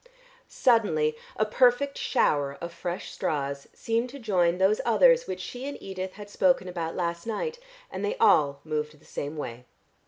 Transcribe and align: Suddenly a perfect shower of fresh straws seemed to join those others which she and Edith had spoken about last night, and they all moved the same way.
Suddenly 0.47 1.15
a 1.35 1.45
perfect 1.45 1.95
shower 1.95 2.57
of 2.59 2.73
fresh 2.73 3.11
straws 3.11 3.67
seemed 3.71 4.09
to 4.09 4.17
join 4.17 4.57
those 4.57 4.81
others 4.83 5.27
which 5.27 5.39
she 5.39 5.67
and 5.67 5.79
Edith 5.79 6.13
had 6.13 6.27
spoken 6.31 6.67
about 6.67 6.95
last 6.95 7.27
night, 7.27 7.59
and 7.91 8.03
they 8.03 8.17
all 8.17 8.61
moved 8.63 8.97
the 8.99 9.05
same 9.05 9.37
way. 9.37 9.65